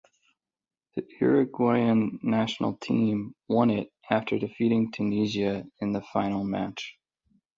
The 0.95 1.07
Uruguayan 1.21 2.19
national 2.23 2.73
team 2.77 3.35
won 3.47 3.69
it 3.69 3.91
after 4.09 4.39
defeating 4.39 4.91
Tunisia 4.91 5.63
in 5.79 5.91
the 5.91 6.01
final 6.01 6.43
match. 6.43 6.97